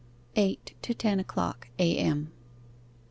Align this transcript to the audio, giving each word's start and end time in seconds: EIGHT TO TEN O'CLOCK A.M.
EIGHT 0.35 0.73
TO 0.81 0.95
TEN 0.95 1.19
O'CLOCK 1.19 1.67
A.M. 1.77 2.31